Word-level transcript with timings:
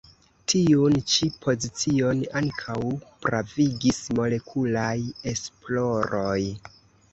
Tiun 0.51 0.95
ĉi 1.15 1.27
pozicion 1.45 2.23
ankaŭ 2.41 2.79
pravigis 3.27 4.01
molekulaj 4.21 4.97
esploroj. 5.35 6.37